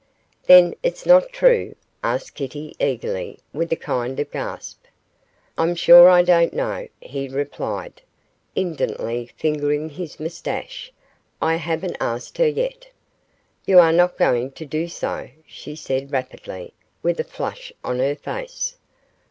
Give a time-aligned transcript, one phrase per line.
[0.47, 4.85] 'Then it's not true?' added Kitty, eagerly, with a kind of gasp.
[5.59, 8.01] 'I'm sure I don't know,' he replied,
[8.55, 10.91] indolently fingering his moustache;
[11.39, 12.87] 'I haven't asked her yet.'
[13.67, 16.73] 'You are not going to do so?' she said, rapidly,
[17.03, 18.77] with a flush on her face.